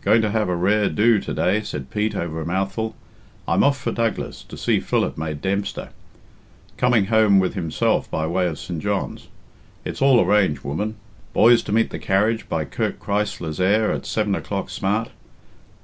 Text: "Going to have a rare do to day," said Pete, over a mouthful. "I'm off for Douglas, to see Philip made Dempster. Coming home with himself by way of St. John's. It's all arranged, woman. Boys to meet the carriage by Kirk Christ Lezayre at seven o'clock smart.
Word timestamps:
"Going 0.00 0.22
to 0.22 0.30
have 0.32 0.48
a 0.48 0.56
rare 0.56 0.88
do 0.88 1.20
to 1.20 1.32
day," 1.32 1.60
said 1.60 1.88
Pete, 1.88 2.16
over 2.16 2.40
a 2.40 2.44
mouthful. 2.44 2.96
"I'm 3.46 3.62
off 3.62 3.78
for 3.78 3.92
Douglas, 3.92 4.42
to 4.42 4.56
see 4.56 4.80
Philip 4.80 5.16
made 5.16 5.40
Dempster. 5.40 5.90
Coming 6.76 7.04
home 7.04 7.38
with 7.38 7.54
himself 7.54 8.10
by 8.10 8.26
way 8.26 8.48
of 8.48 8.58
St. 8.58 8.82
John's. 8.82 9.28
It's 9.84 10.02
all 10.02 10.20
arranged, 10.20 10.64
woman. 10.64 10.96
Boys 11.32 11.62
to 11.62 11.72
meet 11.72 11.90
the 11.90 12.00
carriage 12.00 12.48
by 12.48 12.64
Kirk 12.64 12.98
Christ 12.98 13.40
Lezayre 13.40 13.92
at 13.94 14.04
seven 14.04 14.34
o'clock 14.34 14.68
smart. 14.68 15.10